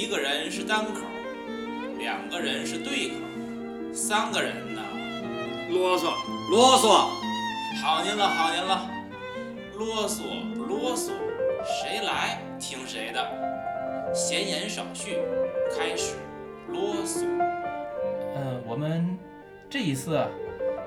[0.00, 1.02] 一个人是单口，
[1.98, 3.16] 两个人是对口，
[3.92, 4.80] 三个人呢，
[5.68, 6.04] 啰嗦。
[6.50, 6.88] 啰嗦，
[7.82, 8.88] 好您了好您了，
[9.76, 11.10] 啰嗦不啰嗦，
[11.62, 15.18] 谁来听谁的，闲言少叙，
[15.76, 16.14] 开始
[16.68, 17.26] 啰嗦。
[18.36, 19.18] 嗯，我们
[19.68, 20.26] 这一次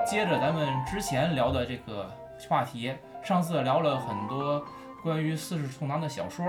[0.10, 2.10] 接着咱们之前聊的这个
[2.50, 2.92] 话题，
[3.24, 4.66] 上次聊了很多
[5.04, 6.44] 关于四世同堂的小说，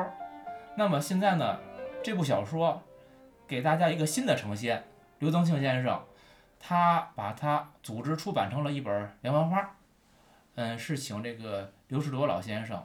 [0.78, 1.58] 那么现在呢，
[2.04, 2.82] 这部小说
[3.48, 4.84] 给大家一个新的呈现，
[5.20, 6.04] 刘增庆先生
[6.60, 9.74] 他把它组织出版成了一本连环画，
[10.56, 12.84] 嗯，是请这个刘世铎老先生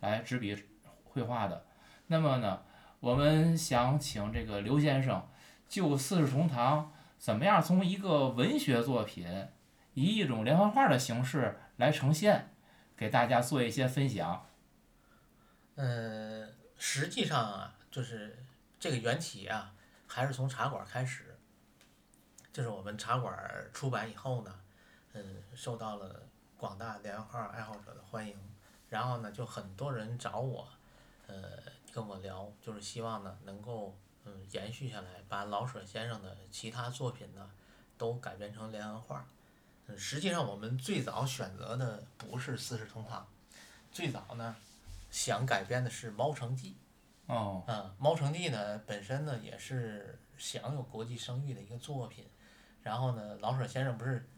[0.00, 0.66] 来执笔
[1.04, 1.64] 绘画的。
[2.08, 2.64] 那么呢，
[2.98, 5.28] 我们想请这个刘先生
[5.68, 6.92] 就四世同堂。
[7.18, 9.46] 怎么样从一个文学作品
[9.94, 12.50] 以一种连环画的形式来呈现，
[12.96, 14.44] 给大家做一些分享？
[15.76, 18.44] 嗯，实际上啊，就是
[18.86, 19.74] 这个缘起啊，
[20.06, 21.36] 还是从茶馆开始。
[22.52, 23.36] 就是我们茶馆
[23.74, 24.60] 出版以后呢，
[25.12, 26.22] 嗯，受到了
[26.56, 28.38] 广大连环画爱好者的欢迎，
[28.88, 30.68] 然后呢，就很多人找我，
[31.26, 31.58] 呃，
[31.90, 33.96] 跟我聊，就是希望呢能够。
[34.28, 37.48] 嗯，延续下来，把老舍先生的其他作品呢，
[37.96, 39.24] 都改编成连环画。
[39.86, 43.24] 嗯，实际上我们最早选择的不是《四世同堂》，
[43.92, 44.56] 最早呢，
[45.12, 46.70] 想改编的是《猫城记》。
[47.26, 47.64] 哦。
[47.66, 52.26] 嗯，《猫城记》呢本身呢也是享有国际声誉的一个作品。
[52.82, 54.28] 然后呢，老舍先生不是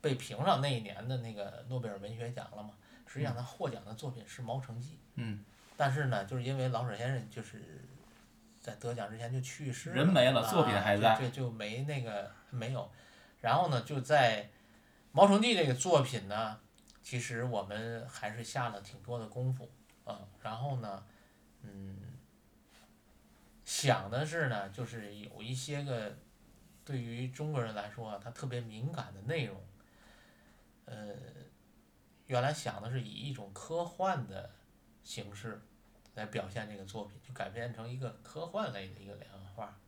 [0.00, 2.70] 被评上那一年的那个诺贝尔文学奖了吗？
[3.06, 4.94] 实际上他获奖的作品是《猫城记》。
[5.14, 5.44] 嗯。
[5.76, 7.82] 但是呢，就是因为老舍先生就是。
[8.58, 12.90] 在得奖之前就去世了，人没了，作品还在，就就没那个没有。
[13.40, 14.42] 然后呢，就在
[15.12, 16.58] 《毛城记》这个作品呢，
[17.00, 19.70] 其实我们还是下了挺多的功夫
[20.04, 20.18] 啊。
[20.42, 21.04] 然后呢，
[21.62, 21.96] 嗯，
[23.66, 26.16] 想的是呢，就是有一些个
[26.86, 29.60] 对于中国人来说他特别敏感的内容，
[30.86, 31.14] 呃，
[32.28, 34.50] 原来想的是以一种科幻的
[35.04, 35.60] 形式。
[36.14, 39.78] 来表现这个作品，就改编成一个科幻类的一个连环画。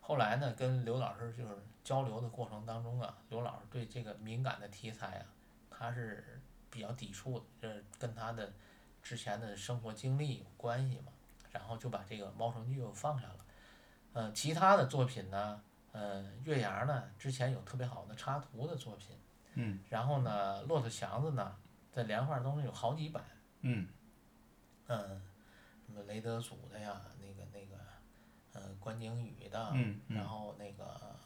[0.00, 1.54] 后来呢，跟刘老师就是
[1.84, 5.26] 交流的过程当中啊，刘老师对这个敏感的题材啊，
[5.68, 8.50] 他是比较抵触的，这跟他的
[9.02, 11.12] 之前的生活经历有关系嘛。
[11.58, 13.44] 然后就把这个《猫城记》又放下了。
[14.12, 15.62] 呃，其他的作品呢，
[15.92, 19.16] 呃，月牙呢，之前有特别好的插图的作品。
[19.54, 19.80] 嗯。
[19.88, 21.56] 然后呢，骆驼祥子呢，
[21.92, 23.24] 在连环画当中有好几版。
[23.62, 23.88] 嗯。
[24.88, 25.22] 嗯。
[26.06, 27.76] 雷德祖的呀，那个那个，
[28.52, 29.74] 呃，关景宇的，
[30.08, 31.16] 然后那个，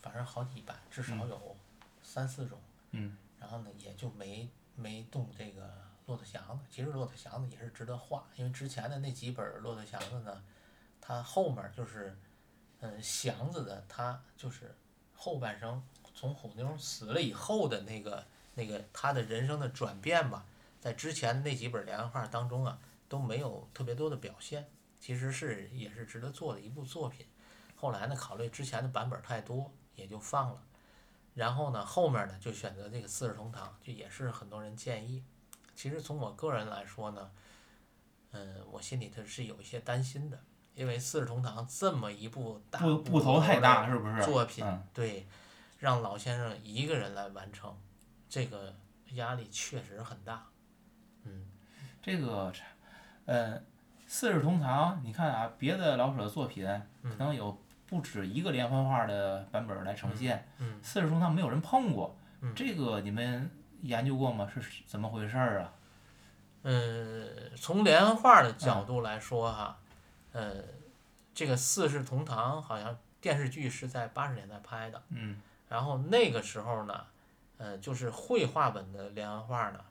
[0.00, 1.56] 反正好几版，至少有
[2.02, 2.58] 三四种。
[2.92, 5.68] 嗯然后呢，也就没没动这个
[6.06, 6.64] 骆驼祥子。
[6.70, 10.42] 其实骆驼祥子也是值得画，因为之前的那几本骆驼祥子呢，
[11.00, 12.16] 它后面就是，
[12.80, 14.74] 嗯，祥子的他就是
[15.14, 15.82] 后半生
[16.14, 20.44] 从虎妞死了以后的那个那个他的人生的转变吧，
[20.80, 22.78] 在之前那几本连环画当中啊。
[23.12, 24.66] 都没有特别多的表现，
[24.98, 27.26] 其实是也是值得做的一部作品。
[27.76, 30.62] 后来呢，考虑之前的版本太多，也就放了。
[31.34, 35.22] 然后呢，后面呢就选择这个《四世同堂》，就也是很多人建议。
[35.74, 37.30] 其实从我个人来说呢，
[38.32, 40.38] 嗯，我心里头是有一些担心的，
[40.74, 44.64] 因为《四世同堂》这么一部大部头太大是不是作品？
[44.92, 45.26] 对，
[45.78, 47.76] 让老先生一个人来完成，
[48.28, 48.74] 这个
[49.14, 50.46] 压力确实很大。
[51.24, 51.46] 嗯，
[52.02, 52.52] 这个。
[53.24, 53.64] 嗯，
[54.08, 56.66] 四世同堂，你看啊，别的老舍作品
[57.04, 57.56] 可能有
[57.86, 60.44] 不止一个连环画的版本来呈现，
[60.82, 62.18] 四世同堂没有人碰过，
[62.52, 63.48] 这个你们
[63.82, 64.50] 研究过吗？
[64.52, 65.72] 是怎么回事儿啊？
[66.62, 69.78] 嗯，从连环画的角度来说哈，
[70.32, 70.64] 呃，
[71.34, 77.06] 这个四世同堂好像电视剧是在八十年代拍的，嗯然后那个时候呢，
[77.58, 79.84] 呃，就是绘画本的连环画呢。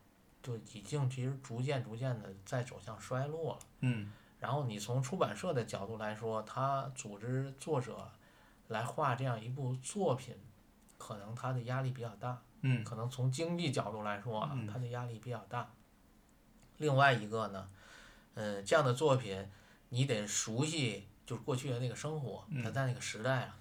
[0.44, 3.60] 就已经其实逐渐逐渐的在走向衰落了。
[3.82, 4.12] 嗯。
[4.40, 8.10] 然后你从出版社的角度来说，他组织作者
[8.70, 10.36] 来画这样一部作品，
[10.98, 12.42] 可能他的压力比较大。
[12.62, 12.84] 嗯。
[12.84, 15.72] 可能从经济角度来说啊，他的压力比较大。
[16.78, 17.70] 另外一个呢，
[18.34, 19.48] 嗯，这样的作品
[19.90, 23.58] 你得熟悉，就是过去的那个生活，他在那个时代啊，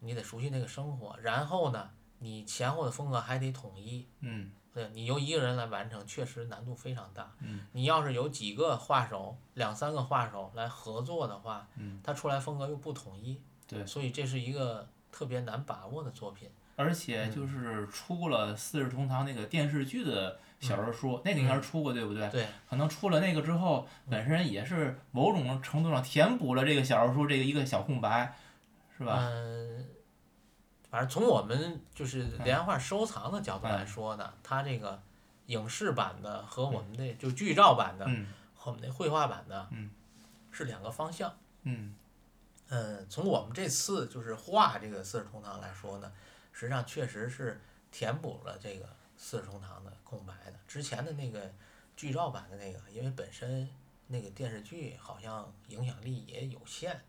[0.00, 1.18] 你得熟悉那个生活。
[1.20, 4.06] 然后呢，你前后的风格还得统一。
[4.20, 4.52] 嗯。
[4.72, 7.34] 对你由一个人来完成，确实难度非常大。
[7.40, 13.42] 嗯，你要是有几个画手、两三个画手来合作的话，嗯，他出来风格又不统一。
[13.66, 16.48] 对，所以这是一个特别难把握的作品。
[16.80, 22.26] 而且就是出了《四世同堂》那个电视剧的小人书，那个应该是出过，对不对？
[22.30, 22.46] 对。
[22.70, 28.34] 可能出了那个之后，本身也是某种程度上填补了这个小人书这个一个小空白，
[28.96, 29.18] 是吧？
[29.20, 29.84] 嗯。
[30.90, 35.00] 反正从我们就是连环画收藏的角度来说呢，它这个
[35.46, 38.06] 影视版的和我们的就剧照版的
[38.56, 39.68] 和我们那绘画版的，
[40.50, 41.30] 是两个方向。
[41.64, 41.94] 嗯。
[42.72, 46.12] 嗯，从我们这次就是画这个四世同堂来说呢，
[46.60, 47.58] 实际上确实是
[47.90, 48.86] 填补了这个
[49.16, 50.60] 四世同堂的空白的。
[50.68, 51.50] 之前的那个
[51.96, 53.66] 剧照版的那个，因为本身
[54.08, 57.00] 那个电视剧好像影响力也有限。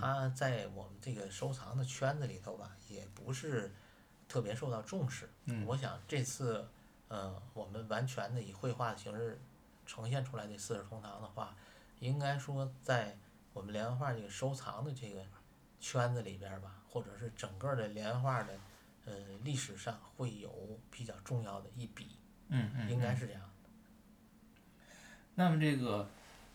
[0.00, 3.74] 它在我们这个收藏的圈子里头吧，也不是
[4.28, 5.28] 特别受到重视。
[5.66, 6.64] 我想这次，
[7.08, 9.40] 呃，我们完全的以绘画的形式
[9.84, 11.56] 呈现出来的四世同堂的话，
[11.98, 13.18] 应该说在
[13.52, 15.20] 我们连环画这个收藏的这个
[15.80, 18.56] 圈子里边吧，或者是整个的连环画的
[19.04, 19.12] 呃
[19.42, 22.18] 历史上会有比较重要的一笔。
[22.48, 22.90] 嗯嗯。
[22.90, 23.42] 应该是这样。
[25.34, 26.08] 那么这个，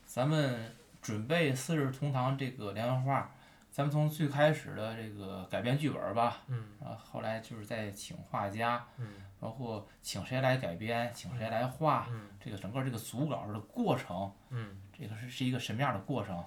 [0.05, 0.75] 咱们。
[1.01, 3.31] 准备《四世同堂》这个连环画，
[3.71, 9.07] 咱们从最开始的这个改编剧本吧，嗯，然后后来就是在请画家，嗯，
[9.39, 16.43] 包括请谁来改编，请谁来画，嗯，这个整个这个组稿的过程，嗯，这个是是一个什么样的过程？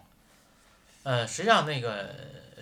[1.05, 2.15] 呃，实际上那个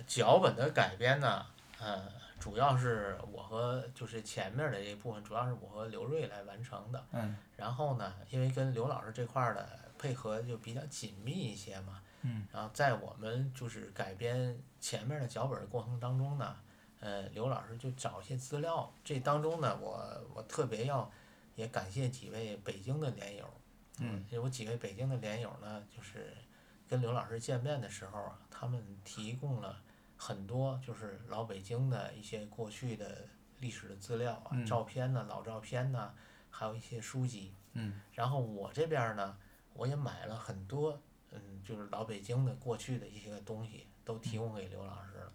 [0.07, 1.45] 脚本的改编呢，
[1.77, 2.09] 呃，
[2.41, 9.79] 主要是我和就是前面的这一部分，主要是我和刘瑞来完成的，嗯，然后呢，因为跟刘老师这块儿的。
[10.01, 16.55] 配合就比较紧密一些嘛，嗯，然后在我们就是改编前面的脚本的过程当中呢，
[16.99, 20.03] 呃，刘老师就找一些资料，这当中呢，我
[20.33, 21.07] 我特别要
[21.53, 23.47] 也感谢几位北京的连友，
[23.99, 26.35] 嗯，有几位北京的连友呢，就是
[26.89, 29.79] 跟刘老师见面的时候，他们提供了
[30.21, 33.27] 很多就是老北京的一些过去的
[33.59, 36.13] 历史的资料啊，照片呢，老照片呢，
[36.51, 39.35] 还有一些书籍，嗯，然后我这边呢。
[39.73, 41.01] 我也买了很多，
[41.31, 45.31] 嗯，就是老北京的过去的一些东西，都提供给刘老师了。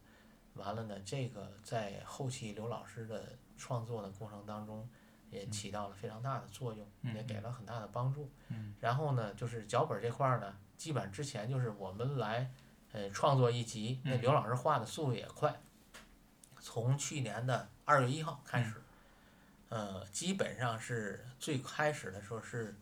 [0.52, 4.86] 完了呢，这个在后期刘老师的创作的过程当中，
[5.30, 8.30] 也起到了非常大的作用，也给了很大的帮助。
[8.78, 12.52] 然后呢，就是脚本这块儿呢，基本之前就是我们来，
[12.96, 15.54] 呃，创作一集，那刘老师画的速度也快。
[16.58, 18.82] 从去年的二月一号开始，
[19.68, 22.74] 呃，基本上是最开始的时候是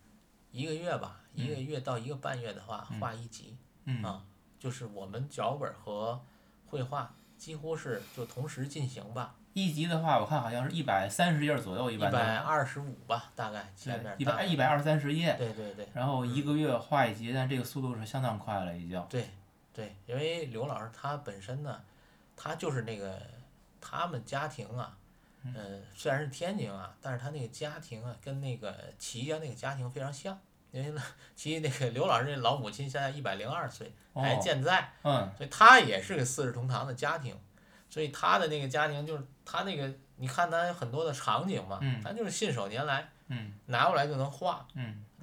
[0.53, 1.21] 一个月吧。
[1.35, 3.57] 一个月到一个半月的话，画一集，
[4.05, 4.25] 啊，
[4.61, 6.25] 就是我们脚本和
[6.65, 9.35] 绘画几乎是就同时进行吧。
[9.53, 14.15] 一集的话，我看好像是一百三十页左右，一百二十五吧，大概前面。
[14.17, 15.35] 一百一百二三十页。
[15.37, 15.89] 对对对。
[15.93, 19.05] 然后一个月画一集，但这个速度是相当快了，已经。
[19.11, 19.29] 对，
[19.75, 21.83] 对，因为刘老师他本身呢，
[22.37, 23.21] 他就是那个
[23.81, 24.97] 他们家庭啊，
[25.43, 30.39] 嗯，虽然是天津啊，但是他那个家庭啊，跟那个齐家那个家庭非常像。
[30.71, 31.01] 因为呢，
[31.37, 37.33] 其实那个刘老师那老母亲现在一百零二岁，还健在，嗯，所以他也是个四世同堂的家庭，
[37.89, 44.67] 所以他的那个家庭就是他那个，你看他很多的场景嘛，他就是信手拈来，嗯拿过来就能画，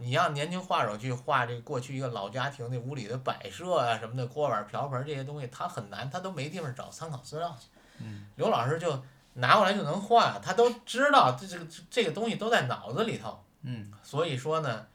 [0.01, 8.05] 你让年轻画手去画这过去一个老家庭那屋里的摆设啊什么的，锅碗瓢盆这些东西，他很难，他都没地方找参考资料去，
[8.35, 9.01] 刘老师就
[9.35, 14.87] 拿过来就能画，他都知道这这个这个东西都在脑子里头，嗯所以说呢。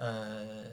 [0.00, 0.64] 呃，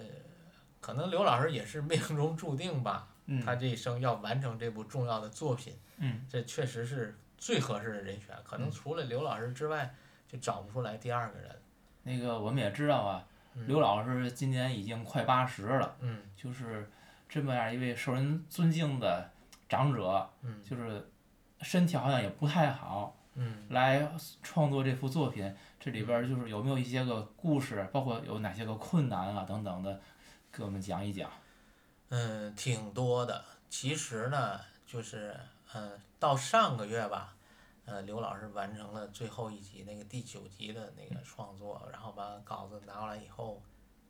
[0.80, 3.08] 可能刘老师也是命中注定吧，
[3.44, 8.36] 他这一生要完成这部重要的作品，嗯这确实是最合适的人选。
[8.44, 9.96] 可能除了刘老师之外，
[10.27, 11.50] 就找不出来第二个人。
[12.04, 13.25] 那个我们也知道啊，
[13.68, 15.98] 刘老师今年已经快八十了，
[16.36, 16.90] 就是
[17.28, 19.30] 这么样一位受人尊敬的
[19.68, 20.30] 长者，
[20.64, 21.10] 就是
[21.62, 23.16] 身体好像也不太好，
[23.70, 24.08] 来
[24.44, 25.56] 创作这幅作品。
[25.80, 30.02] 这里边就是有没有一些个故事，包括有哪些个困难啊等等的，
[30.52, 31.30] 给我们讲一讲。
[32.10, 33.46] 嗯，挺多的。
[33.70, 35.40] 其实呢，就是
[35.74, 37.35] 嗯，到上个月吧，
[37.86, 43.62] 呃，刘老师完成了最后一集那个第九集的那个创作，然后把稿子拿过来以后，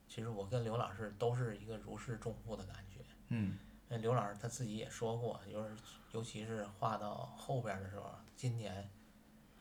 [0.08, 3.06] 其实我跟刘老师都是一个如释重负的感觉。
[3.28, 3.60] 嗯。
[3.88, 5.76] 那刘老师他自己也说过，就是
[6.12, 8.90] 尤其是画到后边的时候，今年，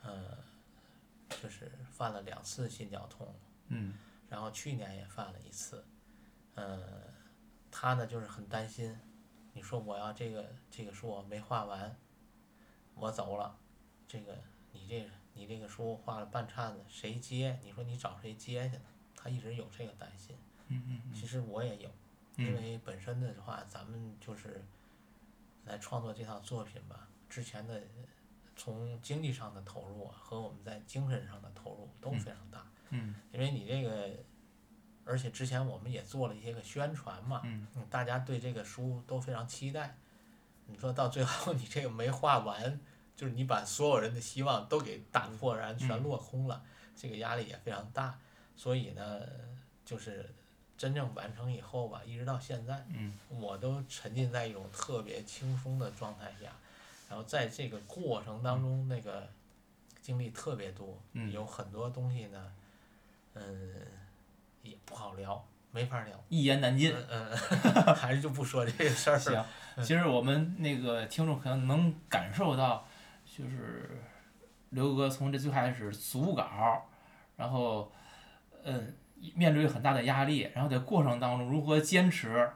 [0.02, 0.38] 呃。
[1.42, 3.34] 就是犯了两次心绞痛，
[3.68, 3.94] 嗯，
[4.28, 5.84] 然后去年也犯了一次，
[6.54, 6.80] 嗯，
[7.72, 8.96] 他呢就是很担心，
[9.52, 11.96] 你说我要这个这个书我没画完，
[12.94, 13.58] 我走了，
[14.06, 14.36] 这个
[14.72, 17.58] 你这你这个书画了半岔子，谁接？
[17.62, 18.82] 你说你找谁接去呢？
[19.16, 20.36] 他一直有这个担心，
[20.68, 21.90] 嗯嗯其实我也有，
[22.36, 24.62] 因为本身的话，咱们就是
[25.64, 27.82] 来创作这套作品吧，之前的
[28.54, 32.66] 从经济上的投入啊，和我们在精神上的投入都非常大。
[32.90, 33.14] 嗯。
[33.32, 34.10] 因为你这个，
[35.04, 39.96] 而且之前我们也做了一些个宣传嘛，嗯，大家对这个书都非常期待。
[40.66, 42.80] 你说到最后你这个没画完，
[43.16, 46.62] 就是你把所有人的希望都给打破，然后全落空了，
[46.96, 48.18] 这个压力也非常大。
[48.56, 49.20] 所以呢，
[49.84, 50.28] 就是
[50.76, 56.50] 真正完成以后吧，一直到现在，嗯，我都沉浸在一种特别轻松的状态下。
[57.08, 59.28] 然后在这个过程当中，那个
[60.00, 62.52] 经历特别多，嗯有很多东西呢，
[63.34, 63.72] 嗯，
[64.62, 66.92] 也不好聊，没法聊，一言难尽。
[67.08, 67.36] 嗯嗯，
[67.94, 69.46] 还是就不说这个事儿了。
[69.76, 72.86] 行，其实我们那个听众可能能感受到，
[73.36, 74.00] 就是
[74.70, 76.86] 刘哥从这最开始组稿，
[77.36, 77.90] 然后，
[78.62, 78.94] 嗯，
[79.34, 82.48] 面对很大的压力，然后在过程当中如何坚持，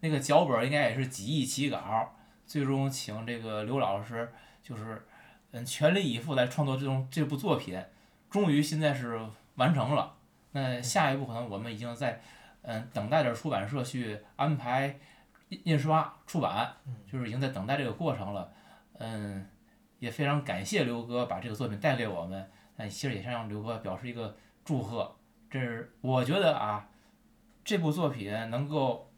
[0.00, 2.14] 那个脚本应该也是几易起稿。
[2.44, 4.30] 最终请这个刘老师，
[4.62, 5.06] 就是
[5.52, 7.82] 嗯全力以赴来创作这种这部作品，
[8.28, 9.18] 终于现在是
[9.54, 10.14] 完成了。
[10.52, 12.20] 那下一步可能我们已经在
[12.60, 14.98] 嗯等待着出版社去安排
[15.48, 16.76] 印印刷出版，
[17.10, 18.52] 就是已经在等待这个过程了。
[18.98, 19.46] 嗯，
[19.98, 22.50] 也非常感谢刘哥把这个作品带给我们。
[22.76, 25.16] 那其实也向刘哥表示一个祝贺。
[25.50, 26.88] 这是我觉得啊，
[27.64, 29.10] 这部作品能够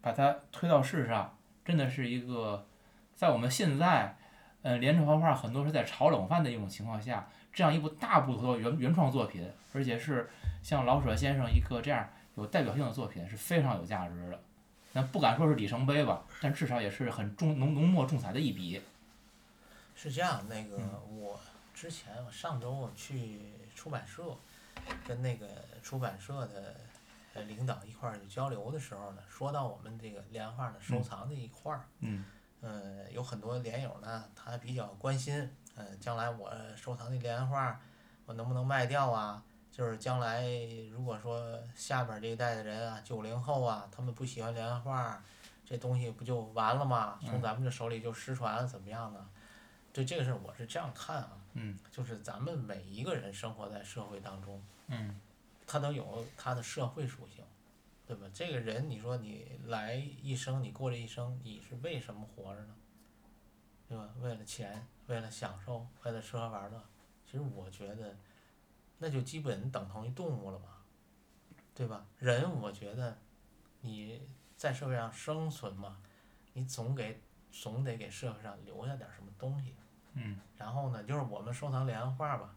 [0.00, 1.36] 把它推到世上。
[1.62, 2.66] 真的是一个，
[3.14, 4.16] 在我们现在，
[4.62, 10.28] 呃，连环画很多是在炒冷饭的一种情况下，这样一部大部头的原原创作品，而且是
[10.62, 14.42] 像老舍先生一个这样有代表性的作品，是非常有价值的。
[14.94, 18.80] 那不敢说是里程碑吧，但至少也是很重浓浓墨重彩的一笔。
[20.02, 20.78] 是这样，那个
[21.10, 21.38] 我
[21.74, 24.34] 之前我上周我去出版社，
[25.06, 25.46] 跟那个
[25.82, 26.74] 出版社的。
[27.32, 32.24] 呃，领导一块儿交流的时候呢，说到我们这个连环画的收藏这一块儿，嗯，
[32.60, 37.80] 呃，有很多连友呢，他比较关心，呃，将来我收藏的连环画，
[38.26, 39.40] 我能不能卖掉啊？
[39.70, 40.44] 就是将来
[40.90, 45.22] 如果说下边这一代的人啊，九零后啊，他们不喜欢连环画，
[45.64, 47.16] 这东西不就完了吗？
[47.24, 49.24] 从咱们这手里就失传了，怎么样呢？
[49.92, 55.20] 对这个事儿我是这样看啊，嗯，就是咱们每一个人生活在社会当中，嗯。
[55.72, 57.44] 他都有他的社会属性，
[58.04, 58.26] 对吧？
[58.34, 62.74] 这个人，你说你来一生，你过这一生，你是为什么活着呢？
[63.88, 64.08] 对吧？
[64.20, 66.84] 为了钱，为了享受，为了吃喝玩乐。
[67.24, 68.16] 其实我觉得，
[68.98, 70.78] 那就基本等同于动物了嘛，
[71.72, 72.04] 对吧？
[72.18, 73.16] 人，我觉得
[73.82, 74.20] 你
[74.56, 75.98] 在社会上生存嘛，
[76.54, 77.20] 你总给
[77.52, 79.72] 总得给社会上留下点什么东西。
[80.14, 80.36] 嗯。
[80.56, 82.50] 然后呢，就是我们收藏连环画吧。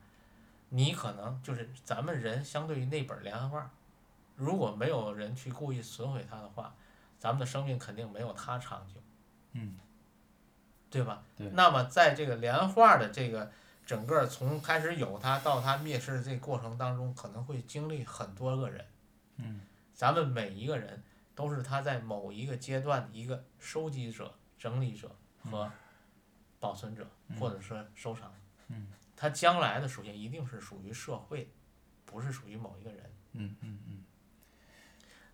[0.69, 3.71] 你可能就是咱们人相对于那本连环画，
[4.35, 6.73] 如果没有人去故意损毁它的话，
[7.19, 8.99] 咱们的生命肯定没有它长久，
[9.51, 9.77] 嗯，
[10.89, 11.23] 对吧？
[11.37, 11.47] 对。
[11.49, 13.51] 那么在这个连环画的这个
[13.85, 18.85] 整个从开始有它到它灭世的这个过程当中，可能会经历很多个人，
[19.37, 19.61] 嗯，
[19.93, 21.03] 咱们每一个人
[21.35, 25.15] 都是他在某一个阶段的一个收集者、整理者
[25.49, 25.71] 和
[26.63, 27.05] 保存者，
[27.37, 28.33] 或者说收藏，
[28.69, 28.87] 嗯。
[29.17, 31.49] 它将来的属性一定是属于社会，
[32.05, 33.11] 不是属于某一个人。
[33.33, 34.03] 嗯嗯嗯。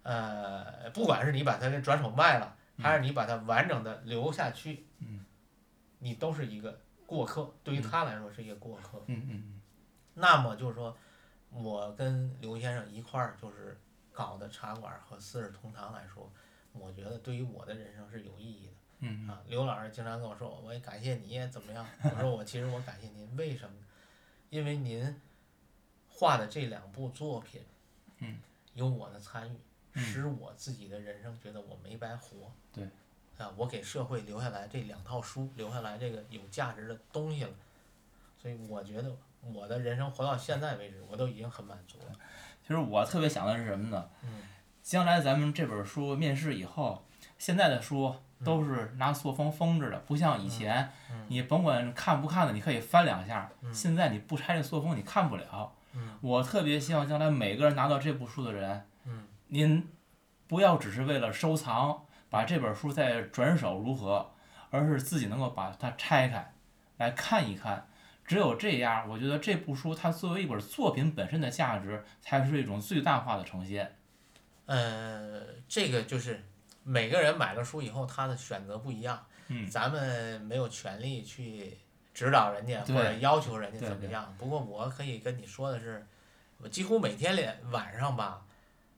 [0.01, 5.23] 呃，不管是你把它给转手卖了，还是你把它完整的留下去，嗯，
[5.99, 9.03] 你都是一个过客，对于他来说是一个过客。
[9.05, 9.61] 嗯嗯嗯。
[10.15, 10.97] 那么就是说，
[11.51, 13.79] 我跟刘先生一块儿就是
[14.11, 16.31] 搞的茶馆和《四世同堂》来说，
[16.73, 18.73] 我觉得对于我的人生是有意义的。
[18.99, 21.85] 嗯啊，刘老师经常跟我说，我也感谢你，怎么样？
[22.03, 23.75] 我说我其实我感谢您，为什么？
[24.49, 25.19] 因为您
[26.09, 27.61] 画的这两部作品，
[28.17, 28.39] 嗯，
[28.73, 32.51] 有我的参与，使我自己的人生觉得我没白活。
[32.73, 32.83] 对，
[33.37, 37.53] 啊，我给社会留下来这两套书，留下来这个有价值的东西了，
[38.41, 42.19] 所以我觉得我的人生活到现在为止，我都已经很满足了。
[42.61, 44.09] 其实我特别想的是什么呢？
[44.23, 44.43] 嗯，
[44.81, 47.05] 将来咱们这本书面世以后，
[47.39, 48.15] 现在的书。
[48.41, 50.89] 都是拿塑封封着的，不像以前，
[51.27, 53.51] 你甭管看不看的，你可以翻两下。
[53.73, 55.75] 现在你不拆这塑封，你看不了。
[56.21, 58.87] 我特别希望将来每个人拿到这部书的人，
[59.47, 59.85] 您
[60.47, 64.31] 不要只是为了收藏，把这本书再转手如何，
[64.69, 66.53] 而是自己能够把它拆开，
[66.95, 67.89] 来看一看。
[68.23, 73.97] 只有这样，我觉得这部书它作为一本作品本身的价值，才是一种最大化的呈现。
[74.65, 76.45] 呃，这个就是。
[76.83, 79.25] 每个人买了书以后，他的选择不一样，
[79.69, 81.77] 咱们没有权利去
[82.13, 84.33] 指导人家或者要求人家怎么样。
[84.37, 86.05] 不过我可以跟你说的是，
[86.57, 88.45] 我几乎每天连晚上吧，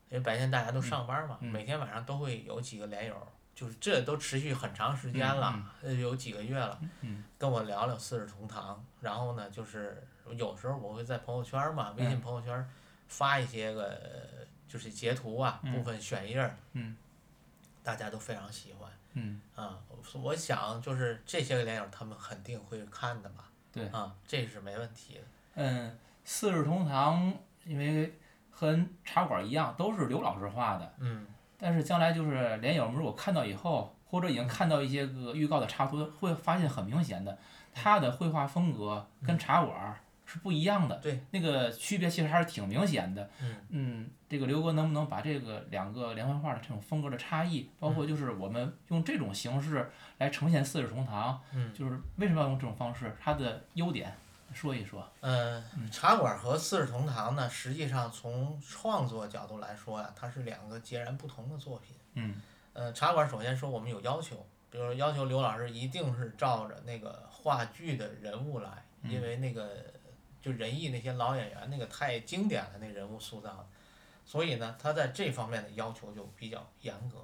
[0.10, 3.16] 因为白天大家都上班嘛，每天晚上都会有几个连友
[3.54, 6.80] 就是这都持续很长时间了，呃，有几个月了，
[7.38, 10.02] 跟我聊聊《四世同堂》，然后呢，就是
[10.36, 12.70] 有时候我会在朋友圈嘛，微信朋友圈
[13.08, 14.00] 发一些个
[14.68, 16.56] 就是截图啊，部分选页儿，
[17.84, 19.78] 大家都非常喜欢，嗯啊，
[20.22, 25.22] 我想就是这些个连友他们肯定会看的吧，对，啊，这是没问题的。
[25.56, 25.90] 嗯，
[26.24, 27.32] 《四世同堂》
[27.66, 28.18] 因为
[28.50, 30.94] 和茶馆一样，都是刘老师画的。
[31.00, 31.28] 嗯。
[31.64, 37.38] 但是将来就是连友们如果看到以后，或者已经看到一些个预告的插图，会发现很明显的，
[37.72, 39.96] 他的绘画风格跟茶馆
[40.32, 40.96] 是不一样的。
[40.98, 41.20] 对。
[41.32, 43.30] 那个区别其实还是挺明显的。
[43.42, 43.56] 嗯。
[43.70, 54.16] 嗯，这个刘哥能不能把这个两个连环画的这种风格的差异，包括就是我们用这种形式来呈现四世同堂，嗯，就是为什么要用这种方式，它的优点
[54.54, 55.06] 说一说。
[55.20, 61.96] 嗯，茶馆和四世同堂呢，实际上从创作角度来说呀，它是两个截然不同的作品。
[62.14, 62.36] 嗯。
[62.74, 68.70] 呃，茶馆首先说我们有要求，比如要求刘老师一定是照着那个话剧的人物来，
[69.04, 69.70] 因为那个
[70.42, 73.68] 就仁义那些老演员那个太经典了，那人物塑造，
[74.26, 77.18] 所以呢，他在这方面的要求就比较严格。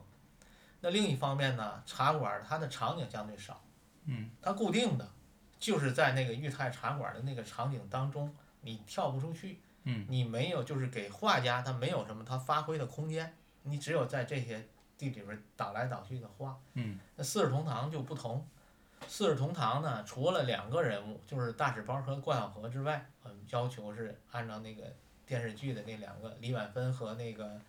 [0.81, 3.61] 那另一方面呢，茶馆它的场景相对少，
[4.05, 5.09] 嗯，它固定的。
[5.59, 8.31] 就是在那个裕泰茶馆的那个场景当中，
[8.61, 14.67] 你跳不出去，嗯你没有就是给画家他没有什么他发挥的空间，你只有在这些
[14.99, 16.55] 地里边倒来倒去的画。
[16.75, 18.47] 嗯那四世同堂就不同，
[19.07, 24.83] 四世同堂呢，除了两个人物，就是大纸包和关晓荷之外，嗯，要求是按照那个
[25.25, 27.59] 电视剧的那两个李婉芬和那个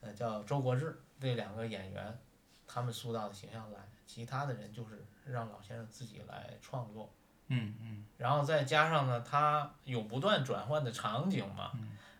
[0.00, 2.18] 呃叫周国志这两个演员，
[2.66, 7.12] 他们塑造的形象来，其他的人就是让老先生自己来创作。
[7.52, 11.72] 嗯嗯，然后再加上呢，他有不断转换的场景嘛，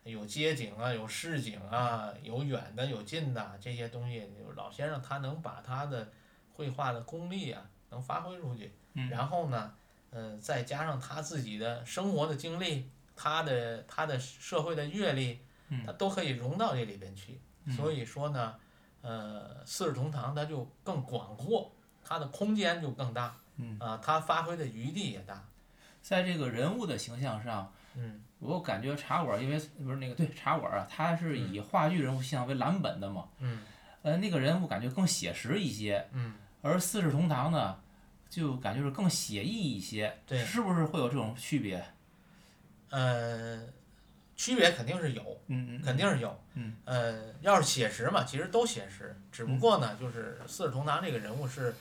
[0.03, 6.09] 有街景啊，有市井啊，有远的，有近的这些东西，老先生他能把他的
[6.55, 8.73] 绘画的功力啊，能发挥出去。
[9.11, 9.73] 然后呢，
[10.11, 15.39] 嗯，再加上他自己的生活的经历，他的他的社会的阅历，
[15.85, 17.41] 他都可以融到这里边去。
[17.77, 18.57] 所以说呢，
[19.03, 21.71] 呃，四世同堂它就更广阔，
[22.03, 23.37] 它的空间就更大。
[23.79, 25.45] 啊，他发挥的余地也大，
[26.01, 33.61] 在这个人物的形象上，嗯，我感觉茶馆，因为不是那个对茶馆啊，它是以话剧人物形象为蓝本的嘛，嗯，
[34.01, 37.79] 呃，那个人物感觉更写实一些，嗯，而四世同堂呢，
[38.29, 41.85] 就感觉是更写意一些，对，是不是会有这种区别？
[42.91, 43.61] 呃，
[44.37, 51.75] 区别肯定是有，嗯嗯，肯定是有，嗯，呃，要是写实嘛，其实都写实，只不过呢，就是四世同堂这个人物是。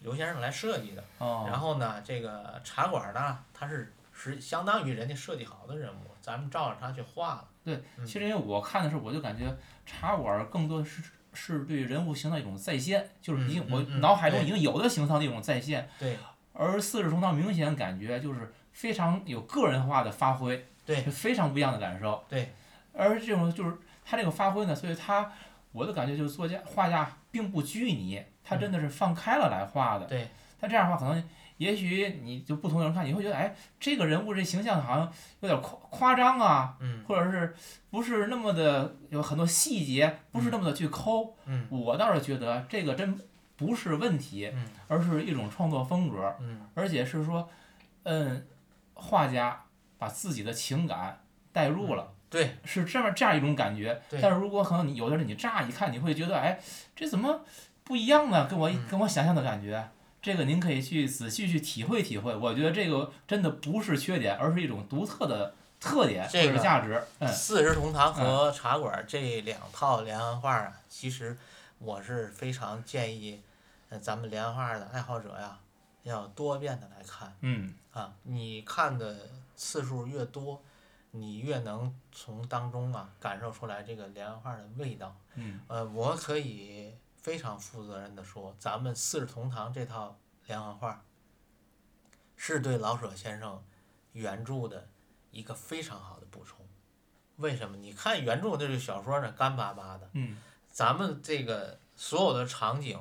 [0.00, 7.48] 刘先生来设计的，然后呢，这个茶馆呢，它是是相当于人家设计好的人物，咱们照着他去画了。
[7.64, 11.02] 对，其实因为我看的时候，我就感觉茶馆更多是
[11.36, 15.88] 是对人物形象一种再现，就是已经我脑海中已经有的形象的一种再现。
[15.98, 16.16] 对。
[16.54, 22.24] 而四世同堂明显感觉就是非常有个人化的发挥，对，非常不一样的感受。
[22.30, 22.54] 对。
[22.94, 25.30] 而这种就是他这个发挥呢，所以他
[25.72, 28.24] 我的感觉就是作家画家并不拘泥。
[28.42, 30.28] 他真的是放开了来画的，对。
[30.58, 31.22] 他这样的话，可能
[31.58, 37.54] 也许你就不同的人看，你会觉得，哎，这个人物这形象好像有点夸夸张啊，或者是
[37.90, 41.34] 不是那么的有很多细节，不是那么的去抠。
[41.46, 41.66] 嗯。
[41.70, 43.18] 我倒是觉得这个真
[43.56, 44.52] 不是问题，
[44.88, 46.34] 而是一种创作风格。
[46.40, 46.60] 嗯。
[46.74, 47.48] 而且是说，
[48.02, 48.46] 嗯，
[48.94, 49.64] 画家
[49.98, 51.20] 把自己的情感
[51.52, 52.12] 带入了。
[52.28, 52.56] 对。
[52.64, 54.00] 是这么这样一种感觉。
[54.20, 56.60] 但是如果可能，你有的人你乍一看，你会觉得，哎，
[56.94, 57.40] 这怎么？
[57.82, 59.88] 不一样呢，跟我跟我想象的感觉，
[60.26, 62.34] 这个您可以去仔细去体会体会。
[62.34, 67.00] 我觉得这个真的不是缺点，而是一种独特的特点或者价值。
[67.20, 71.38] 嗯，四世同堂和茶馆这两套连环画啊，其实
[71.78, 73.40] 我是非常建议，
[74.00, 75.60] 咱们连环画的爱好者呀，
[76.02, 77.32] 要多遍的来看。
[77.42, 77.72] 嗯。
[77.92, 79.16] 啊，你看的
[79.54, 80.60] 次数越多，
[81.12, 85.14] 你越能从当中啊感受出来这个连环画的味道。
[85.36, 85.60] 嗯。
[85.68, 86.92] 呃，我可以。
[87.26, 91.04] 非常负责任的说，咱们四世同堂这套连环画，
[92.36, 93.60] 是对老舍先生
[94.12, 94.88] 原著的
[95.32, 96.64] 一个非常好的补充。
[97.38, 97.76] 为什么？
[97.78, 100.08] 你看原著这个小说呢，干巴巴的。
[100.12, 100.38] 嗯。
[100.70, 102.96] 咱们这个所有的场景，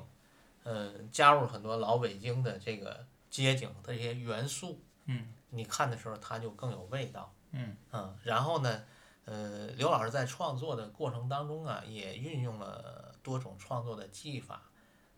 [0.64, 4.82] 嗯，加入很多老北京的这个街景的这些元素。
[5.06, 5.36] 嗯。
[5.52, 7.32] 你看的时候，它就更有味道。
[7.52, 7.78] 嗯。
[7.92, 8.84] 嗯，然后呢，
[9.26, 13.05] 呃，刘老师在创作的过程当中啊，也运用了。
[13.26, 14.62] 多种创作的技法，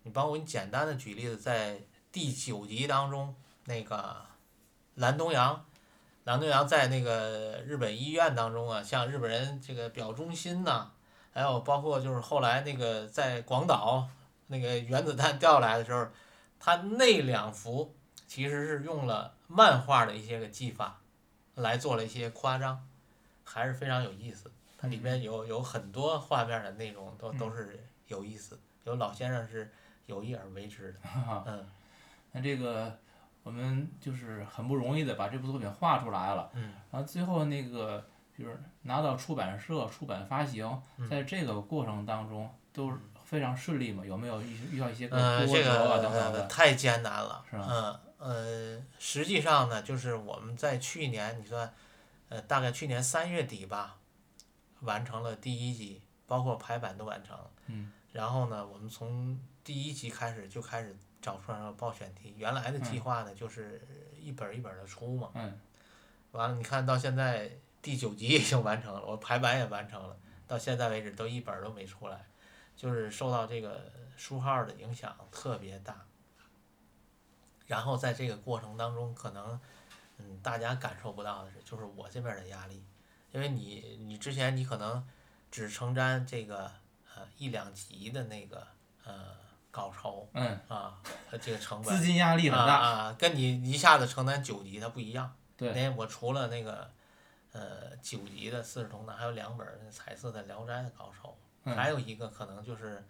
[0.03, 4.25] 你帮我，你简单的举例子，在第九集当中，那个
[4.95, 5.65] 蓝东阳，
[6.23, 10.91] 蓝东阳在那个日本医院当中啊，向日本人这个表忠心呐，
[11.33, 14.07] 还有包括就是后来那个在广岛，
[14.47, 16.07] 那个原子弹掉下来的时候，
[16.57, 17.93] 他那两幅
[18.25, 21.01] 其实是用了漫画的一些个技法
[21.55, 22.87] 来做了一些夸张，
[23.43, 24.49] 还是非常有意思。
[24.79, 29.71] 它里面有有很多画面的内容都都是有意思，有老先生是
[30.05, 30.99] 有意而为之的。
[31.45, 31.65] 嗯，
[32.31, 32.97] 那这个
[33.43, 36.49] 我们就是很不容易的把这部作品画出来了。
[36.53, 36.73] 嗯。
[36.91, 38.05] 然后最后那个
[38.37, 44.05] 就是拿到出版社出版发行，在这个过程当中都是非常顺利嘛？
[44.05, 46.47] 有没有遇遇到一些波折啊等等的？
[46.47, 47.43] 太艰难了。
[47.49, 47.67] 是吧？
[47.69, 51.69] 嗯呃，实际上呢，就是我们在去年，你说，
[52.29, 53.97] 呃，大概去年三月底吧。
[54.81, 57.49] 完成了第一集，包括排版都完成了。
[57.65, 57.91] 嗯。
[58.11, 62.33] 然后呢，我们从第一集开始就开始找出来了报选题。
[62.37, 63.81] 原来的计划呢，就是
[64.19, 65.31] 一本一本的出嘛。
[65.35, 65.59] 嗯。
[66.31, 67.49] 完了，你看到现在
[67.81, 72.25] 第九集已经完成了，我排版也完成了，到现在为止都一本都没出来，
[72.75, 76.05] 就是受到这个书号的影响特别大。
[77.65, 79.59] 然后在这个过程当中，可能
[80.17, 82.83] 嗯大家感受不到的是，就是我这边的压力。
[83.31, 85.05] 因为你，你之前你可能
[85.51, 86.71] 只承担这个
[87.17, 88.67] 呃一两集的那个
[89.03, 89.35] 呃
[89.71, 90.99] 稿酬，嗯啊，
[91.41, 95.33] 这个成本，资金压力很大啊，跟你一下子承担九集它不一样。
[95.55, 95.73] 对。
[95.73, 96.89] 那我除了那个
[97.51, 101.35] 呃九集的《四世同堂》，还有两本彩色的《聊斋》的稿酬，
[101.73, 103.03] 还有一个可能就是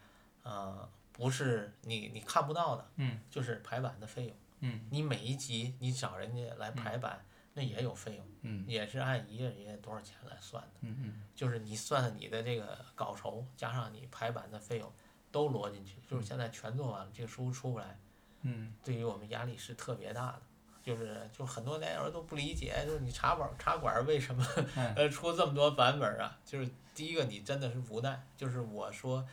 [0.44, 7.24] 呃不是你你看不到的，嗯，就是排版的费用，嗯，你每一集你找人家来排版。
[7.58, 14.94] 那也有费用，嗯，也是按一页一页多少钱来算的，嗯嗯，就是你算算你的这个稿酬加上你排版的费用
[15.32, 18.00] 都摞进去，就是现在全做完了，这个书出不来，
[18.44, 20.42] 嗯，对于我们压力是特别大的，
[20.84, 24.46] 就是就很多年友都不理解，就是你茶馆茶馆为什么
[24.96, 26.38] 呃出这么多版本啊？
[26.46, 29.28] 就是第一个你真的是无奈，就是我说，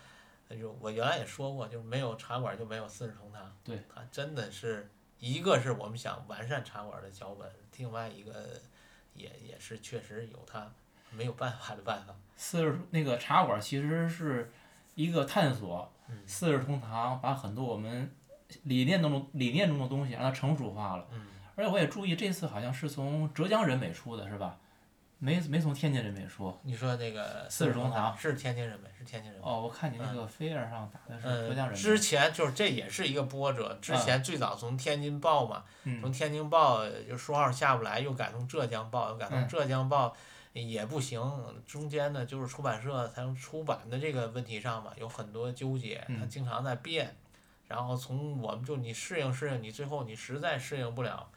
[0.49, 4.91] 就我原来也说过，就是没有茶馆就没有四世同堂，对，它真的是
[5.25, 7.51] 一个是我们想完善茶馆的脚本。
[7.79, 8.61] 另外一个
[9.15, 10.71] 也也是确实有他
[11.11, 12.15] 没有办法的办法。
[12.37, 14.53] 四世那个茶馆其实是
[14.95, 15.91] 一个探索，
[16.27, 18.15] 四世同堂把很多我们
[18.65, 21.09] 理念中理念中的东西让它成熟化了。
[21.57, 24.59] 而且我也注意这次好像是从浙江人美出的是吧？
[25.25, 26.61] 没没从天津人民说。
[26.65, 29.51] 你说那个四世同堂是天津人民，是天津人民。
[29.51, 31.75] 哦，我看你那个飞页上打的是浙江人。
[31.75, 35.65] 之前就是这也是一个波折，之前最早从天津报嘛，
[36.03, 40.15] 从天津报就书号下不来，又改从浙江报，又改从浙江报
[40.53, 41.19] 也不行。
[41.67, 47.17] 中间呢，就是出版社才能出版的这个问题上嘛，有很多纠结，它经常在变。
[47.67, 51.31] 然后从我们就你适应适应，你最后你实在适应不了，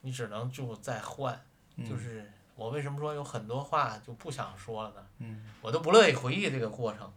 [0.00, 1.38] 你只能就再换，
[1.86, 2.32] 就是。
[2.56, 5.06] 我为什么说有很多话就不想说了呢？
[5.18, 7.12] 嗯，我都不乐意回忆这个过程，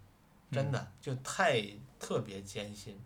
[0.52, 1.64] 真的就太
[1.98, 3.00] 特别艰辛，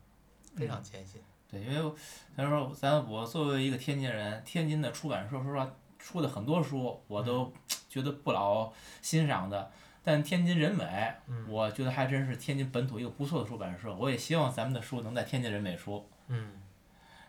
[0.56, 1.22] 非常艰辛。
[1.48, 1.96] 对，因为
[2.36, 7.54] 咱说咱我作为一个天津人，天津的出版社说实话出的很多书我都
[7.88, 9.72] 觉得不老欣赏的，
[10.04, 11.13] 但天津人美，
[11.48, 13.96] 我觉得还真是天津本土一个不错的出版社。
[13.96, 16.10] 我也希望咱们的书能在天津人美出。
[16.30, 16.60] 嗯，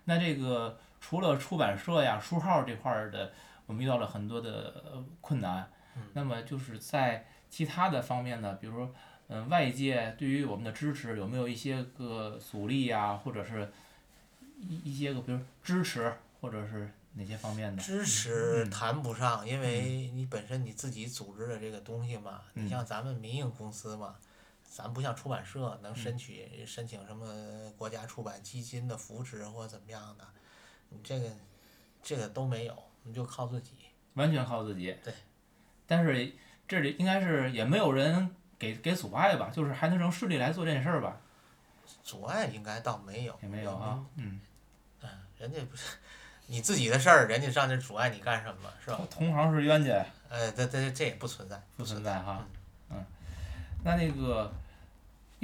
[0.04, 3.30] 那这个除了出版社呀、书号这块儿的。
[3.66, 5.70] 我们遇到了很多的困难，
[6.12, 8.94] 那么就是在其他的方面呢，比如说，
[9.28, 13.72] 嗯，外界对于我们的支持有没有一些个阻力呀，或者是
[14.60, 17.82] 一一些个，比如支持或者是哪些方面的？
[17.82, 24.16] 支持谈不上，因为你本身你自己组织的这个东西嘛，你像咱们民营公司嘛，
[24.62, 30.26] 咱不像出版社能申请申请什么国家出版基金的扶持或怎么样的，
[30.90, 31.30] 你这个
[32.02, 32.76] 这个都没有。
[33.04, 33.70] 你就靠自己，
[34.14, 34.94] 完全靠自己。
[35.04, 35.14] 对，
[35.86, 36.32] 但是
[36.66, 39.50] 这里应该是也没有人给给阻碍吧？
[39.52, 41.16] 就是还能能顺利来做这件事儿吧？
[42.02, 43.38] 阻碍应该倒没有。
[43.42, 44.40] 也没有啊，嗯。
[45.02, 45.96] 嗯，人家不是
[46.46, 48.70] 你自己的事儿，人家上那阻碍你干什么？
[48.84, 49.00] 是吧？
[49.10, 50.04] 同行是冤家。
[50.28, 51.62] 呃，这这这也不存在。
[51.76, 52.44] 不存在哈。
[52.90, 53.04] 嗯。
[53.84, 54.52] 那那个。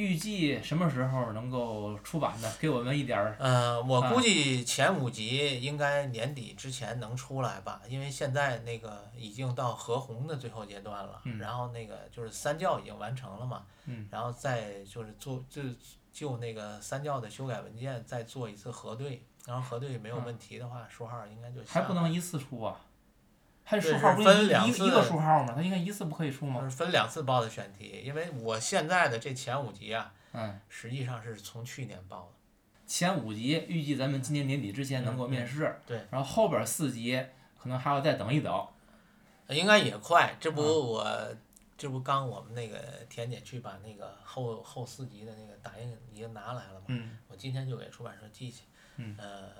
[0.00, 2.50] 预计什么时候能够出版呢？
[2.58, 3.36] 给我们一点儿。
[3.38, 13.66] 嗯，我估计前五集应该年底之前能出来吧，因为现在那个已经到合红的最后阶段了，然后那个就是三教已经完成了嘛，
[14.10, 15.62] 然后再就是做就
[16.10, 21.60] 就那个三教的修改文件再做一次核对，然后核对没有问题的话，书号应该就。
[21.66, 22.80] 还不能一次出啊？
[23.64, 25.52] 还书号不一一个书号吗？
[25.54, 26.68] 它应该一次不可以出吗？
[26.68, 30.12] 分两次报的选题，因为我现在的这前五集啊，
[30.68, 32.32] 实际上是从去年报的。
[32.86, 36.04] 前五集预计咱们今年年底之前能够面试，对。
[36.10, 37.24] 然后后边四集
[37.56, 38.66] 可能还要再等一等。
[39.50, 41.06] 应该也快，这不我
[41.78, 46.86] 这不刚我们那个田姐去把那个后后四集的那个打印已经拿来了嘛？
[46.88, 47.16] 嗯。
[47.28, 48.62] 我今天就给出版社寄去。
[48.96, 49.14] 嗯。
[49.16, 49.50] 呃，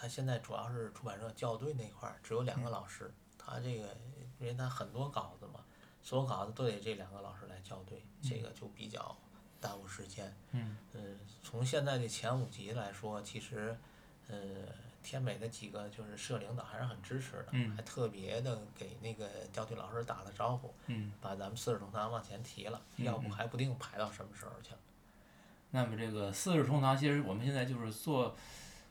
[0.00, 3.94] 他现在主要是出版社校对那块儿只有两个老师，他这个
[4.38, 5.60] 因为他很多稿子嘛，
[6.02, 9.14] 所有稿子都得这两个老师来校对，这个就比较
[9.60, 10.34] 耽误时间。
[10.52, 10.76] 嗯。
[10.94, 11.00] 呃，
[11.42, 13.76] 从现在的前五集来说，其实，
[14.28, 14.36] 呃。
[15.02, 20.74] 天美的几个就是社领导还是很支持的，还特别的给那个校对老师打了招呼，
[21.22, 24.72] 把咱们四世同堂往前提了，要不还不定排到什么时候去。
[25.70, 28.36] 那么这个四世同堂，其实我们现在就是做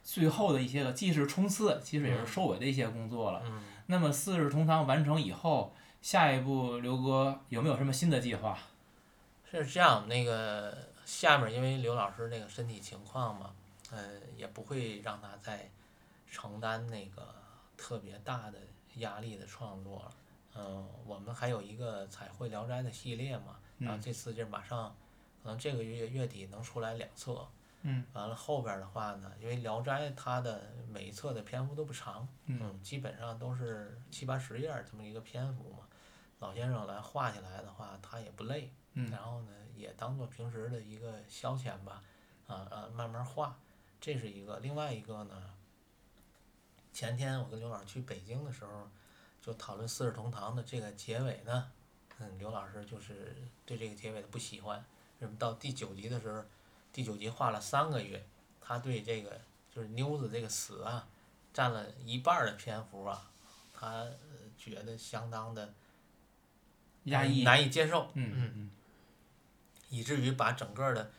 [0.03, 3.43] 最后的一些个，既是冲刺，其实也是收尾的一些工作了。
[3.87, 8.57] 那么四世同堂完成以后，下一步刘哥有没有什么新的计划？
[9.49, 13.51] 是这样，那个下面因为刘老师那个身体情况嘛，
[13.91, 13.99] 呃，
[14.37, 15.69] 也不会让他再。
[16.31, 17.33] 承担那个
[17.75, 18.59] 特别大的
[18.97, 20.11] 压力的创作，
[20.55, 24.95] 嗯，我们还有一个彩绘《聊斋》的系列嘛，然后这次就马上，
[25.41, 27.47] 可能这个月月底能出来两册，
[27.81, 35.87] 嗯，完了后边的话呢，因为《聊斋》它的每一册的篇幅都不长，嗯，基本上都是七八十页这么一个篇幅嘛，
[36.39, 42.03] 老先生来画起来的话，他也不累，嗯，然后呢，也当做平时的一个消遣吧，
[42.47, 43.57] 啊啊，慢慢画，
[44.01, 45.53] 这是一个，另外一个呢。
[46.91, 48.89] 前天我跟刘老师去北京的时候，
[49.41, 51.71] 就讨论《四世同堂》的这个结尾呢，
[52.17, 54.83] 嗯，刘老师就是对这个结尾的不喜欢。
[55.19, 56.43] 什么到第九集的时候，
[56.91, 58.25] 第九集画了三个月，
[58.61, 59.39] 他对这个
[59.73, 61.07] 就是妞子这个死啊，
[61.53, 63.29] 占了一半的篇幅啊，
[63.73, 64.05] 他
[64.57, 65.73] 觉得相当的
[67.05, 68.71] 压抑，难以接受，嗯嗯，
[69.89, 71.11] 以至于把整个的。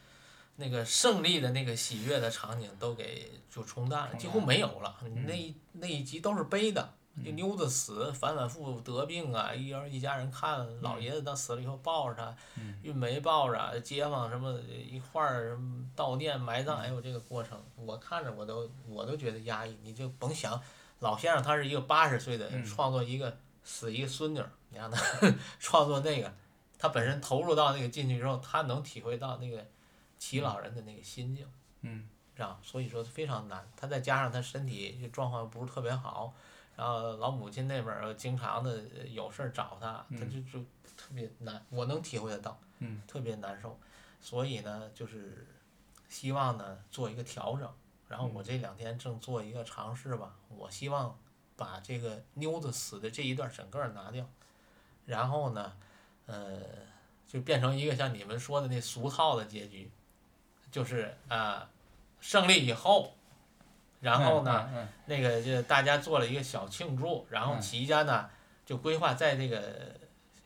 [0.56, 4.94] 那个胜利的那个喜悦的场景都给就冲淡了，几乎没有了。
[5.24, 6.92] 那一那一集都是悲的，
[7.24, 12.34] 那妞子死，反反复复得病啊，一一家人看老爷子他死了以后抱着他，
[12.82, 15.58] 运煤抱着，街坊什么一块儿
[15.96, 19.76] 悼念埋葬，哎呦这个过程我看着我都我都觉得压抑。
[19.82, 20.60] 你就甭想
[21.00, 25.00] 老先生他是一个八十岁的创作一个死一个孙女，你让他
[25.58, 26.32] 创作那个，
[26.78, 29.64] 他本身投入到那个进去之后，他能体会到那个。
[30.22, 32.06] 齐老人的那个心境，嗯，
[32.36, 33.66] 这样，所以说非常难。
[33.74, 36.34] 他再加上他身体状况不是特别好，
[36.80, 40.58] 然后老母亲那边儿经常的有事儿找他，他就就
[40.96, 41.62] 特别难。
[41.68, 43.78] 我能体会得到，嗯，特别难受。
[44.18, 45.46] 所以呢，就是
[46.08, 47.70] 希望呢做一个调整。
[48.08, 51.14] 然后我这两天正做一个尝试吧，我希望
[51.54, 54.26] 把这个妞子死的这一段整个拿掉，
[55.04, 55.76] 然后呢，
[56.24, 56.60] 呃，
[57.28, 59.90] 就变成一个像你们说的那俗套的结局。
[60.70, 61.68] 就是啊，
[62.20, 63.14] 胜利以后，
[64.00, 68.28] 然后呢，那个就大家做了一个小庆祝，然后齐家呢
[68.66, 69.94] 就规划在这个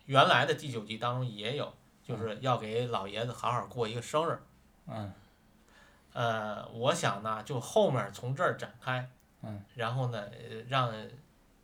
[0.06, 4.38] 原来的第九集当中也有，就是要给老爷子好好过一个生日。
[4.86, 5.12] 嗯。
[6.12, 9.08] 呃，我想呢，就后面从这儿展开。
[9.42, 9.64] 嗯。
[9.74, 10.28] 然后呢，
[10.68, 10.92] 让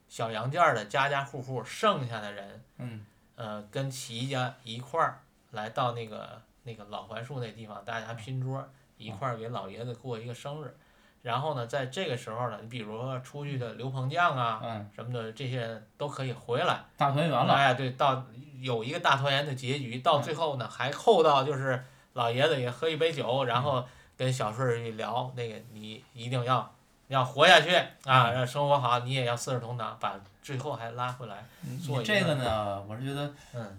[0.09, 3.07] 小杨件的家家户户剩下的人，嗯。
[3.37, 6.43] 呃，跟齐家一块儿来到那个。
[6.63, 8.63] 那个老槐树那地方，大家拼桌
[8.99, 10.77] 一块儿给老爷子过一个生日，
[11.23, 14.61] 然后呢，在这个时候呢，你比如说出去的刘鹏将啊，
[14.95, 17.31] 什么的这些人都可以回来，大团圆。
[17.31, 17.53] 了。
[17.53, 18.25] 哎，对，到
[18.61, 23.85] 有一个大团圆的结局，到最后呢，还扣到就是老爷子也喝一杯酒，然后
[24.17, 26.75] 跟小顺儿一聊，那个你一定要
[27.11, 30.15] 要活下去啊，让生活好，你也要四世同堂，把。
[30.43, 33.31] 最后还拉回来，你这个呢，我是觉得，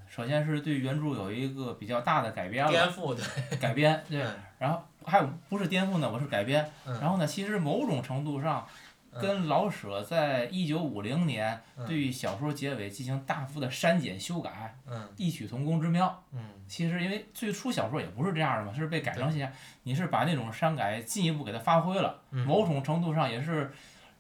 [0.07, 3.21] 首先是对原著有一个比较大的改编了，颠覆的
[3.57, 4.23] 改编，对，
[4.59, 8.65] 然后还有不是颠覆呢，我是改编，然后呢，其实某种程度上，
[9.19, 14.77] 跟老舍在一九五零年对于小说结尾进行大幅的删减修改，
[15.17, 16.23] 异曲同工之妙。
[16.67, 23.71] 其实因为最初小说也不是这样的嘛，是被改成现在，你是把那种删改进一步给它发挥了，某种程度上也是。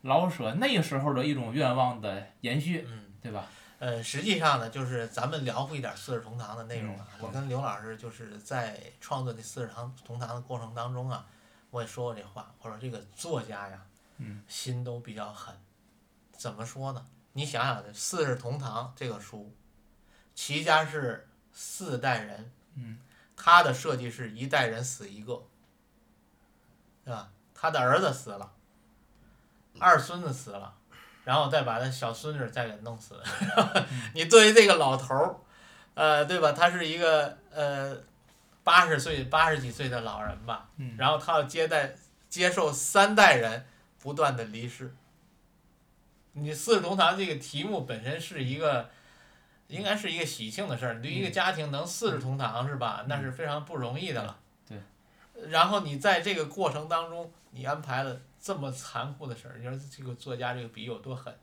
[0.03, 2.87] 老舍那时候的一种愿望的延续，
[3.21, 3.45] 对吧？
[3.77, 7.07] 呃，实际上呢，就是咱们聊过一点《四世同堂》的内容啊。
[7.19, 11.23] 我跟刘老师就是在创作这《四世堂同堂》的过程当中啊，
[11.69, 13.79] 我也说过这话，我说这个作家呀，
[14.47, 15.55] 心都比较狠。
[16.31, 17.05] 怎么说呢？
[17.33, 19.53] 你想想，《这《四世同堂》这个书，
[20.35, 22.51] 齐家是四代人，
[23.35, 25.43] 他的设计是一代人死一个，
[27.05, 27.29] 对吧？
[27.53, 28.51] 他的儿子死了。
[29.79, 30.73] 二孙子死了，
[31.23, 33.21] 然后再把他小孙女再给弄死。
[34.13, 35.35] 你作为这个老头儿，
[35.93, 36.51] 呃，对吧？
[36.51, 37.97] 他是一个呃
[38.63, 40.69] 八十岁、八十几岁的老人吧。
[40.97, 41.95] 然后他要接待、
[42.29, 43.65] 接受三代人
[44.01, 44.93] 不断的离世。
[46.33, 48.89] 你四世同堂这个题目本身是一个
[49.67, 51.01] 应该是一个喜庆的事儿。
[51.01, 53.05] 对一个家庭能四世同堂是吧？
[53.07, 54.37] 那是非常不容易的了。
[54.67, 54.77] 对。
[55.49, 61.33] 然后你在这个过程当中，你安排了这么残酷的事儿，你说这个作家这个笔有多狠？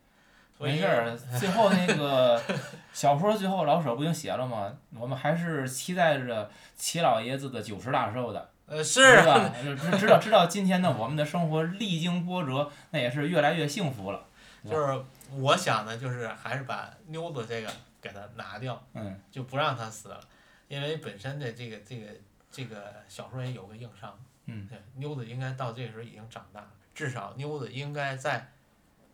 [0.60, 2.42] 没事儿，最后那个
[2.92, 4.76] 小说最后老舍不已经写了吗？
[4.98, 8.50] 我们还是期待着齐老爷子的九十大寿的。
[8.68, 9.50] 呃，是吧？
[9.98, 14.26] 知道知道，今天呢，我们的生活历经波折，那也是越来越幸福了。
[14.64, 15.02] 就是
[15.32, 17.70] 我想呢，就是还是把妞子这个
[18.02, 20.20] 给他拿掉，嗯，就不让他死了，
[20.68, 22.06] 因为本身的这个这个
[22.50, 28.50] 这个小说也有个硬伤，嗯，对，妞子应该到这个时候已经长大了，至少妞子应该在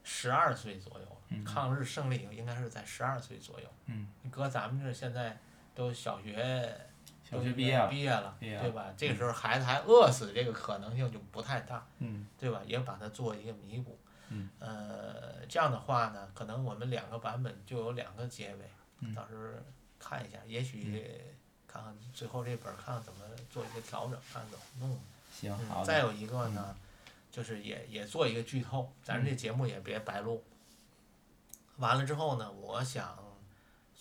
[0.03, 5.39] 十二岁左右，抗日胜利应该是在十二岁左右，嗯，搁咱们这现在
[5.77, 6.77] 都小学。
[7.29, 8.93] 小学毕业了，毕业了，对吧？
[8.97, 12.61] 这个时候孩子还饿死，这个可能性就不太大，嗯，对吧？
[12.67, 19.43] 也把它做一个弥补，嗯，呃，这样的话呢，可能我们两个版本就有两个结尾，到时候
[19.99, 21.03] 看一下，也许
[21.67, 25.01] 看看最后这本看看怎么做一个调整，看看怎么弄。
[25.33, 26.77] 行，好再有一个呢，
[27.33, 30.45] 就是也也做一个剧透，咱这节目也别白录。
[31.79, 33.19] 完了之后呢，我想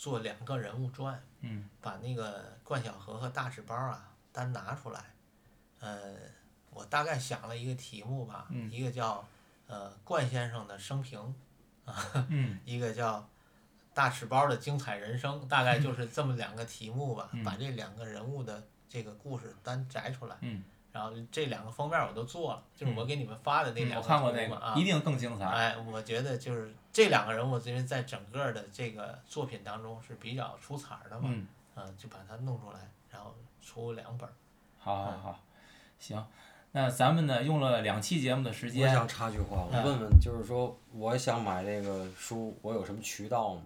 [0.03, 1.17] 做两个人物传。
[1.39, 4.99] 嗯，把那个冠晓荷和大纸包啊单拿出来，
[5.79, 6.15] 呃，
[6.71, 9.25] 我大概想了一个题目吧，一个叫
[9.67, 11.19] 呃冠先生的生平，
[11.85, 11.93] 啊，
[12.65, 13.27] 一个叫
[13.93, 20.37] 大纸包的精彩人生，大概 就是这么两个题目吧，把这两个人物的这个故事单摘出来，
[20.93, 25.45] 然后这两个封面我都做了，就是我给你们发的那两个图嘛啊，一定更精彩。
[25.45, 31.29] 哎，我觉得就是这两个人物，因为在整个的这个作品当中是比较出彩的嘛，
[31.75, 32.79] 嗯，就把它弄出来，
[33.10, 34.29] 然后出两本。
[34.77, 35.39] 好好好，
[35.97, 36.23] 行，
[36.73, 38.88] 那咱们呢用了两期节目的时间。
[38.88, 43.63] 我想插句话，我问问，就是说我想买这个书，我有什么渠道吗？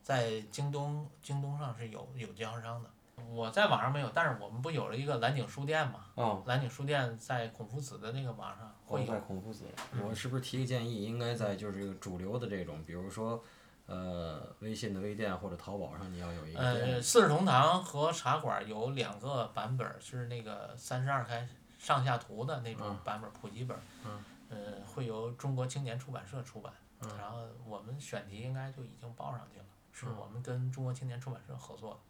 [0.00, 2.90] 在京东，京东上是有有经销商的。
[3.30, 6.06] 我在网上没有，但是我们不有了一个蓝景书店嘛？
[6.16, 9.06] 嗯，蓝景书店在孔夫子的那个网上会有。
[9.06, 9.64] 在孔夫子，
[10.02, 13.42] 我是不是提个建议，应该在就是这个主流的这种，比如说，
[13.86, 16.60] 呃，微信的微店或者淘宝上，你要有一个。
[16.60, 21.48] 呃，四世同堂和茶馆有两个版本，是那个三十二开
[21.78, 23.76] 上下图的那种版本，普及本。
[24.04, 24.24] 嗯。
[24.50, 26.72] 呃，会由中国青年出版社出版。
[27.00, 27.08] 嗯。
[27.18, 32.00] 然后我们选题应该就已经报上去了，是我们跟中国青年出版社合作的。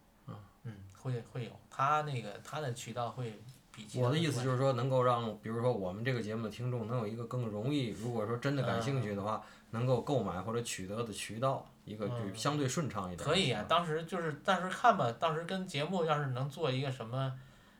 [0.63, 0.71] 嗯。
[0.71, 3.39] 嗯，会会有，他那个他的渠道会
[3.71, 3.87] 比。
[3.99, 13.27] 我的意思就是说，能够让，比如说我们这个节目的听众能有一个更容易，如果说真的感兴趣的话，能够购买或者取得的渠道，一个就相对顺畅一点。
[13.27, 17.33] 可以啊，当时就是当时看吧，当时跟节目要是能做一个什么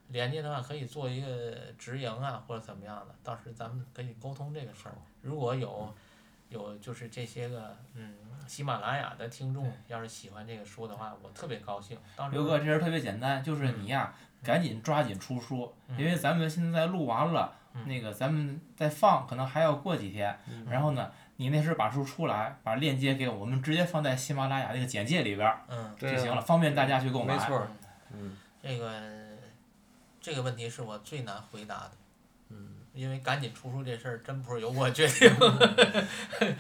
[0.09, 4.95] 连接的话，可以做一个直营啊，或者怎么样的，到时咱们可以沟通这个事儿。
[5.21, 5.93] 如果有
[6.53, 8.13] 有就是这些个嗯。
[8.45, 11.97] 喜马拉雅的听众要是喜欢这个书的话，我特别高兴。
[12.29, 14.13] 刘哥，这事特别简单，就是你呀，
[14.43, 20.37] 赶紧抓紧出书，因为咱们现在录完了，那个咱们再放，可能还要过几天。
[20.69, 27.37] 然后呢，你那时把书出来，把链接给我们，直接放在喜马拉雅那个简介里边嗯，就行了，方便大家去购买。
[27.37, 27.65] 没错，
[28.11, 29.01] 嗯，这个
[30.19, 32.02] 这个问题是我最难回答的，嗯，
[32.93, 35.29] 因为赶紧出书这事儿真不是由我决定。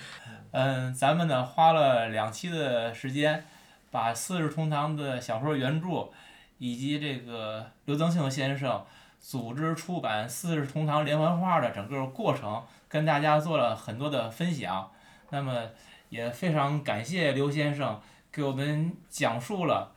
[0.51, 3.43] 嗯，咱们呢花了两期的时间，
[3.89, 6.09] 把《四世同堂》的小说原著，
[6.57, 8.85] 以及这个刘增庆先生
[9.19, 14.91] 组织出版《四世同堂》连环画的整个过程，跟大家做了很多的分享。
[15.29, 15.69] 那么
[16.09, 17.99] 也非常感谢刘先生
[18.31, 19.91] 给我们讲述了，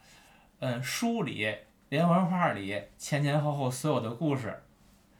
[0.61, 1.55] 嗯，书里
[1.91, 4.63] 连环画里前前后后所有的故事。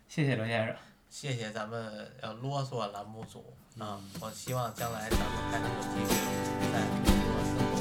[0.09, 0.75] 谢谢刘先生。
[1.09, 3.57] 谢谢咱们要啰嗦栏目组。
[3.79, 6.15] 啊，我希望将来咱们还能有机会
[6.73, 7.75] 再合作生活。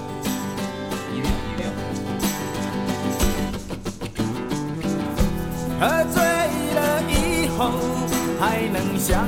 [1.11, 1.61] 一定一定。
[5.79, 5.81] 喝
[6.13, 6.15] 醉
[6.73, 7.59] 了以后
[8.39, 9.27] 还能想